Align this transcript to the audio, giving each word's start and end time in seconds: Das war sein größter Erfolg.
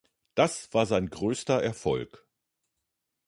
Das 0.33 0.73
war 0.73 0.87
sein 0.87 1.11
größter 1.11 1.61
Erfolg. 1.61 2.27